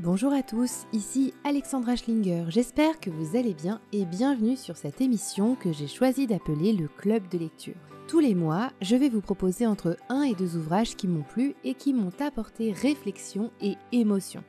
[0.00, 2.46] Bonjour à tous, ici Alexandra Schlinger.
[2.48, 6.88] J'espère que vous allez bien et bienvenue sur cette émission que j'ai choisi d'appeler le
[6.88, 7.76] Club de lecture.
[8.08, 11.54] Tous les mois, je vais vous proposer entre un et deux ouvrages qui m'ont plu
[11.62, 14.42] et qui m'ont apporté réflexion et émotion.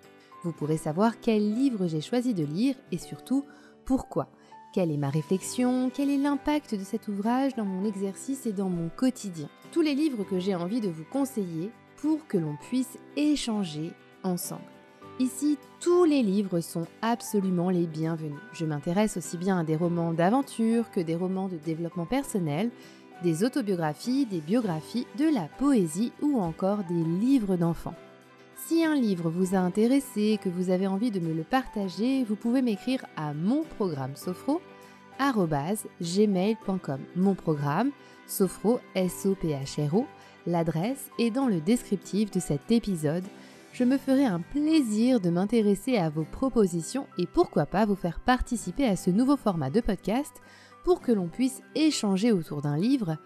[0.44, 3.46] Vous pourrez savoir quel livre j'ai choisi de lire et surtout
[3.86, 4.28] pourquoi.
[4.74, 8.70] Quelle est ma réflexion Quel est l'impact de cet ouvrage dans mon exercice et dans
[8.70, 12.98] mon quotidien Tous les livres que j'ai envie de vous conseiller pour que l'on puisse
[13.16, 13.94] échanger
[14.24, 14.75] ensemble.
[15.18, 18.38] Ici, tous les livres sont absolument les bienvenus.
[18.52, 22.70] Je m'intéresse aussi bien à des romans d'aventure que des romans de développement personnel,
[23.24, 27.96] des autobiographies, des biographies, de la poésie ou encore des livres d'enfants.
[28.58, 32.36] Si un livre vous a intéressé, que vous avez envie de me le partager, vous
[32.36, 34.60] pouvez m'écrire à mon programme sophro
[36.02, 37.00] gmail.com.
[37.16, 37.92] Mon programme,
[38.28, 40.06] sophro, S-O-P-H-R-O,
[40.46, 43.24] l'adresse est dans le descriptif de cet épisode
[43.78, 48.22] je me ferai un plaisir de m'intéresser à vos propositions et pourquoi pas vous faire
[48.22, 50.32] participer à ce nouveau format de podcast
[50.86, 53.18] pour que l'on puisse échanger autour d'un livre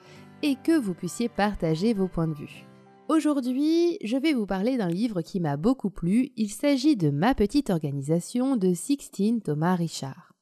[0.41, 2.65] et que vous puissiez partager vos points de vue.
[3.09, 6.31] Aujourd'hui, je vais vous parler d'un livre qui m'a beaucoup plu.
[6.35, 10.33] Il s'agit de Ma petite organisation de Sixtine Thomas Richard.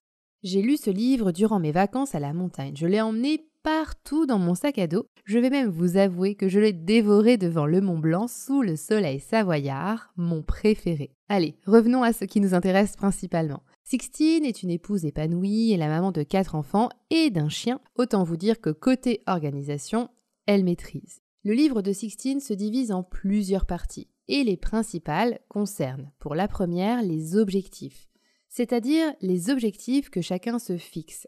[0.42, 2.78] J'ai lu ce livre durant mes vacances à la montagne.
[2.78, 5.10] Je l'ai emmené partout dans mon sac à dos.
[5.26, 8.78] Je vais même vous avouer que je l'ai dévoré devant le Mont Blanc sous le
[8.78, 11.12] soleil savoyard, mon préféré.
[11.28, 13.64] Allez, revenons à ce qui nous intéresse principalement.
[13.84, 17.82] Sixtine est une épouse épanouie et la maman de quatre enfants et d'un chien.
[17.98, 20.08] Autant vous dire que côté organisation,
[20.45, 21.20] elle maîtrise.
[21.44, 26.48] Le livre de Sixtine se divise en plusieurs parties et les principales concernent, pour la
[26.48, 28.08] première, les objectifs,
[28.48, 31.28] c'est-à-dire les objectifs que chacun se fixe.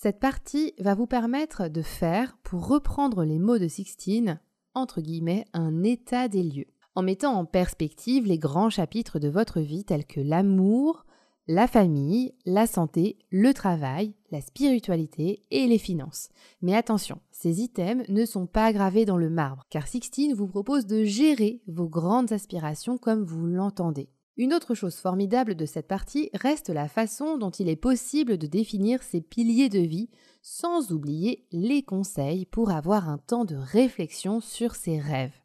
[0.00, 4.38] Cette partie va vous permettre de faire, pour reprendre les mots de Sixtine,
[4.72, 9.58] entre guillemets, un état des lieux, en mettant en perspective les grands chapitres de votre
[9.58, 11.04] vie tels que l'amour,
[11.48, 16.28] la famille, la santé, le travail, la spiritualité et les finances.
[16.62, 20.86] Mais attention, ces items ne sont pas gravés dans le marbre, car Sixtine vous propose
[20.86, 24.10] de gérer vos grandes aspirations comme vous l'entendez.
[24.38, 28.46] Une autre chose formidable de cette partie reste la façon dont il est possible de
[28.46, 30.10] définir ses piliers de vie
[30.42, 35.42] sans oublier les conseils pour avoir un temps de réflexion sur ses rêves.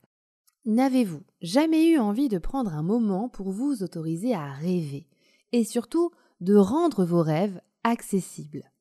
[0.66, 5.08] N'avez-vous jamais eu envie de prendre un moment pour vous autoriser à rêver
[5.54, 8.72] et surtout de rendre vos rêves accessibles?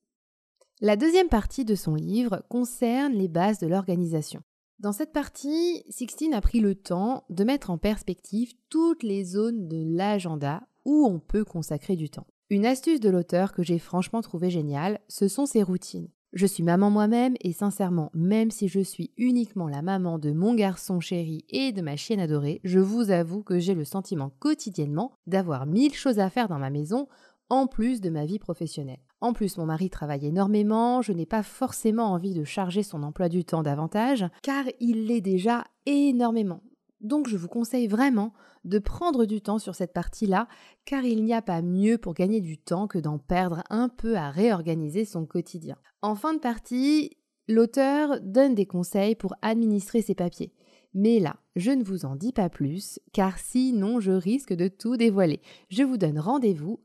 [0.83, 4.43] La deuxième partie de son livre concerne les bases de l'organisation.
[4.83, 9.69] Dans cette partie, Sixtine a pris le temps de mettre en perspective toutes les zones
[9.69, 12.27] de l'agenda où on peut consacrer du temps.
[12.51, 16.09] Une astuce de l'auteur que j'ai franchement trouvé géniale, ce sont ses routines.
[16.33, 20.53] Je suis maman moi-même et sincèrement, même si je suis uniquement la maman de mon
[20.53, 25.13] garçon chéri et de ma chienne adorée, je vous avoue que j'ai le sentiment quotidiennement
[25.29, 27.07] d'avoir mille choses à faire dans ma maison
[27.51, 28.99] en plus de ma vie professionnelle.
[29.23, 33.29] En plus, mon mari travaille énormément, je n'ai pas forcément envie de charger son emploi
[33.29, 36.61] du temps davantage, car il l'est déjà énormément.
[37.01, 38.33] Donc je vous conseille vraiment
[38.65, 40.49] de prendre du temps sur cette partie-là,
[40.85, 44.17] car il n'y a pas mieux pour gagner du temps que d'en perdre un peu
[44.17, 45.77] à réorganiser son quotidien.
[46.03, 47.17] En fin de partie,
[47.47, 50.53] l'auteur donne des conseils pour administrer ses papiers.
[50.95, 54.97] Mais là, je ne vous en dis pas plus, car sinon je risque de tout
[54.97, 55.41] dévoiler.
[55.69, 56.81] Je vous donne rendez-vous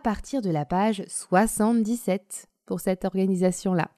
[0.00, 3.90] partir de la page 77 pour cette organisation-là.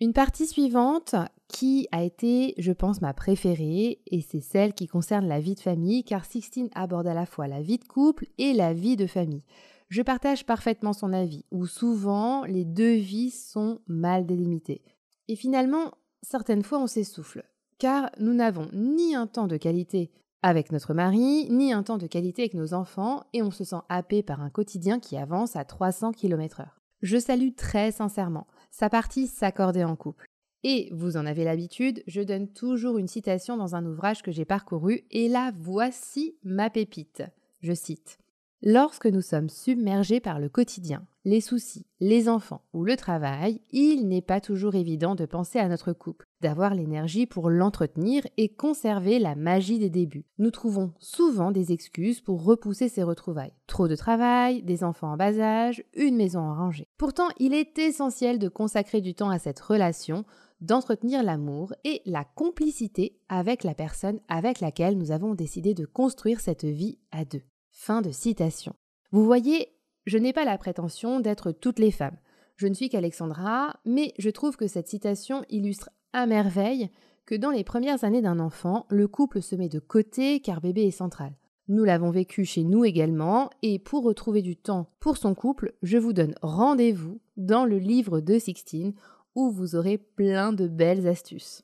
[0.00, 1.14] Une partie suivante
[1.48, 5.60] qui a été, je pense, ma préférée, et c'est celle qui concerne la vie de
[5.60, 9.06] famille, car Sixtine aborde à la fois la vie de couple et la vie de
[9.06, 9.44] famille.
[9.88, 14.82] Je partage parfaitement son avis, où souvent les deux vies sont mal délimitées.
[15.28, 15.92] Et finalement,
[16.22, 17.44] certaines fois on s'essouffle,
[17.78, 20.10] car nous n'avons ni un temps de qualité
[20.42, 23.80] avec notre mari, ni un temps de qualité avec nos enfants, et on se sent
[23.88, 26.66] happé par un quotidien qui avance à 300 km/h.
[27.02, 30.26] Je salue très sincèrement sa partie s'accorder en couple.
[30.62, 34.44] Et vous en avez l'habitude, je donne toujours une citation dans un ouvrage que j'ai
[34.44, 37.22] parcouru, et là voici ma pépite.
[37.60, 38.18] Je cite.
[38.62, 44.08] Lorsque nous sommes submergés par le quotidien, les soucis, les enfants ou le travail, il
[44.08, 49.18] n'est pas toujours évident de penser à notre couple, d'avoir l'énergie pour l'entretenir et conserver
[49.18, 50.24] la magie des débuts.
[50.38, 53.52] Nous trouvons souvent des excuses pour repousser ces retrouvailles.
[53.66, 56.88] Trop de travail, des enfants en bas âge, une maison à ranger.
[56.96, 60.24] Pourtant, il est essentiel de consacrer du temps à cette relation,
[60.62, 66.40] d'entretenir l'amour et la complicité avec la personne avec laquelle nous avons décidé de construire
[66.40, 67.42] cette vie à deux.
[67.78, 68.74] Fin de citation.
[69.12, 69.68] Vous voyez,
[70.06, 72.16] je n'ai pas la prétention d'être toutes les femmes.
[72.56, 76.88] Je ne suis qu'Alexandra, mais je trouve que cette citation illustre à merveille
[77.26, 80.84] que dans les premières années d'un enfant, le couple se met de côté car bébé
[80.84, 81.36] est central.
[81.68, 85.98] Nous l'avons vécu chez nous également, et pour retrouver du temps pour son couple, je
[85.98, 88.94] vous donne rendez-vous dans le livre de Sixtine,
[89.34, 91.62] où vous aurez plein de belles astuces.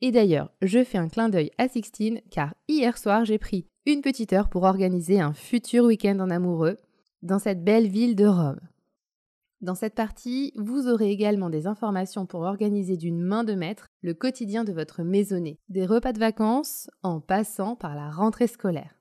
[0.00, 4.02] Et d'ailleurs, je fais un clin d'œil à Sixtine, car hier soir j'ai pris une
[4.02, 6.76] petite heure pour organiser un futur week-end en amoureux
[7.22, 8.60] dans cette belle ville de Rome.
[9.60, 14.12] Dans cette partie, vous aurez également des informations pour organiser d'une main de maître le
[14.12, 18.96] quotidien de votre maisonnée, des repas de vacances en passant par la rentrée scolaire.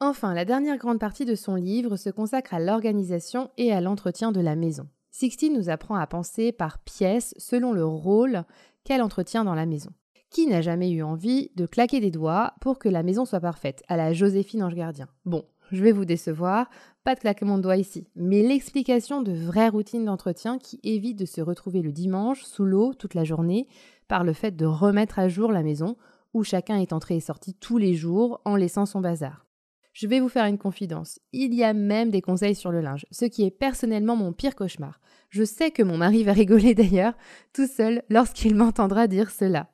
[0.00, 4.32] Enfin, la dernière grande partie de son livre se consacre à l'organisation et à l'entretien
[4.32, 4.88] de la maison.
[5.10, 8.44] Sixtine nous apprend à penser par pièces selon le rôle
[8.84, 9.90] qu'elle entretient dans la maison.
[10.30, 13.82] Qui n'a jamais eu envie de claquer des doigts pour que la maison soit parfaite,
[13.88, 16.68] à la Joséphine Ange Gardien Bon, je vais vous décevoir,
[17.04, 21.24] pas de claquement de doigts ici, mais l'explication de vraies routines d'entretien qui évitent de
[21.24, 23.68] se retrouver le dimanche sous l'eau toute la journée
[24.08, 25.96] par le fait de remettre à jour la maison
[26.34, 29.46] où chacun est entré et sorti tous les jours en laissant son bazar.
[29.92, 31.18] Je vais vous faire une confidence.
[31.32, 34.54] Il y a même des conseils sur le linge, ce qui est personnellement mon pire
[34.54, 35.00] cauchemar.
[35.30, 37.14] Je sais que mon mari va rigoler d'ailleurs,
[37.54, 39.70] tout seul, lorsqu'il m'entendra dire cela.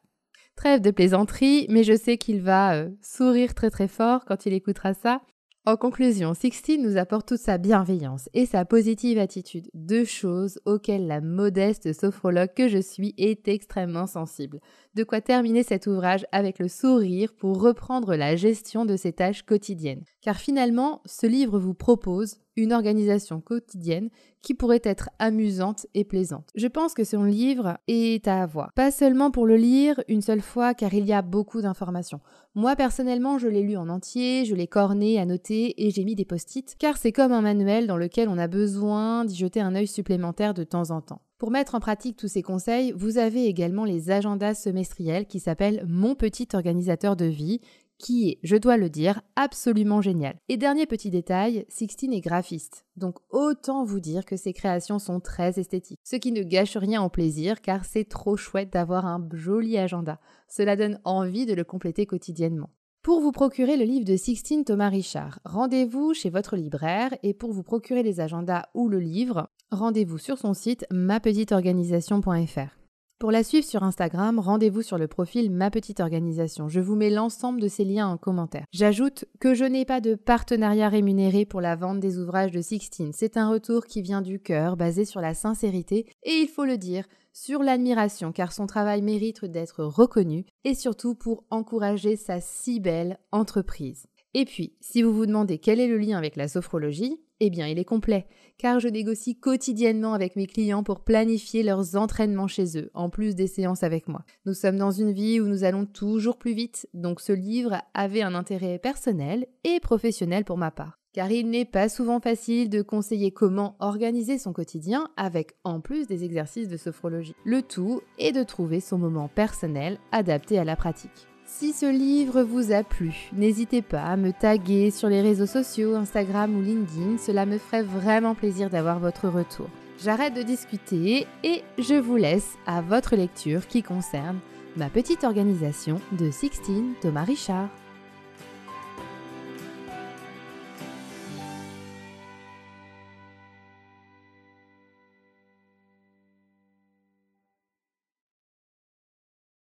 [0.57, 4.53] Trêve de plaisanterie, mais je sais qu'il va euh, sourire très très fort quand il
[4.53, 5.23] écoutera ça,
[5.65, 11.07] en conclusion, Sixtine nous apporte toute sa bienveillance et sa positive attitude, deux choses auxquelles
[11.07, 14.59] la modeste sophrologue que je suis est extrêmement sensible.
[14.95, 19.43] De quoi terminer cet ouvrage avec le sourire pour reprendre la gestion de ses tâches
[19.43, 20.05] quotidiennes.
[20.21, 24.11] Car finalement, ce livre vous propose une organisation quotidienne
[24.43, 26.51] qui pourrait être amusante et plaisante.
[26.55, 28.73] Je pense que son livre est à avoir.
[28.75, 32.21] Pas seulement pour le lire une seule fois car il y a beaucoup d'informations.
[32.55, 36.27] Moi personnellement je l'ai lu en entier, je l'ai corné, annoté et j'ai mis des
[36.27, 39.87] post-it car c'est comme un manuel dans lequel on a besoin d'y jeter un œil
[39.87, 41.23] supplémentaire de temps en temps.
[41.43, 45.85] Pour mettre en pratique tous ces conseils, vous avez également les agendas semestriels qui s'appellent
[45.89, 47.61] Mon petit organisateur de vie
[47.99, 50.37] qui est, je dois le dire, absolument génial.
[50.49, 55.19] Et dernier petit détail, Sixtine est graphiste, donc autant vous dire que ses créations sont
[55.19, 59.29] très esthétiques, ce qui ne gâche rien au plaisir car c'est trop chouette d'avoir un
[59.33, 60.21] joli agenda.
[60.49, 62.71] Cela donne envie de le compléter quotidiennement.
[63.03, 67.53] Pour vous procurer le livre de Sixtine Thomas Richard, rendez-vous chez votre libraire et pour
[67.53, 72.82] vous procurer les agendas ou le livre, rendez-vous sur son site mapetiteorganisation.fr.
[73.23, 76.67] Pour la suivre sur Instagram, rendez-vous sur le profil Ma Petite Organisation.
[76.67, 78.65] Je vous mets l'ensemble de ces liens en commentaire.
[78.73, 83.13] J'ajoute que je n'ai pas de partenariat rémunéré pour la vente des ouvrages de Sixtine.
[83.13, 86.79] C'est un retour qui vient du cœur, basé sur la sincérité et il faut le
[86.79, 92.81] dire, sur l'admiration car son travail mérite d'être reconnu et surtout pour encourager sa si
[92.81, 94.09] belle entreprise.
[94.35, 97.67] Et puis, si vous vous demandez quel est le lien avec la sophrologie, eh bien,
[97.67, 98.27] il est complet,
[98.57, 103.35] car je négocie quotidiennement avec mes clients pour planifier leurs entraînements chez eux, en plus
[103.35, 104.25] des séances avec moi.
[104.47, 108.23] Nous sommes dans une vie où nous allons toujours plus vite, donc ce livre avait
[108.23, 110.99] un intérêt personnel et professionnel pour ma part.
[111.13, 116.07] Car il n'est pas souvent facile de conseiller comment organiser son quotidien avec en plus
[116.07, 117.35] des exercices de sophrologie.
[117.45, 121.27] Le tout est de trouver son moment personnel adapté à la pratique.
[121.45, 125.95] Si ce livre vous a plu, n'hésitez pas à me taguer sur les réseaux sociaux,
[125.95, 129.69] Instagram ou LinkedIn, cela me ferait vraiment plaisir d'avoir votre retour.
[130.03, 134.39] J'arrête de discuter et je vous laisse à votre lecture qui concerne
[134.77, 137.69] ma petite organisation de Sixtine Thomas Richard.